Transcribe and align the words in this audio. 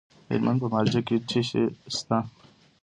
د 0.25 0.27
هلمند 0.33 0.59
په 0.61 0.67
مارجه 0.73 1.01
کې 1.07 1.15
څه 1.29 1.39
شی 1.49 1.63
شته؟ 1.95 2.17